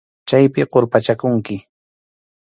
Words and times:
Chaypi 0.29 0.61
qurpachakunki. 0.71 1.55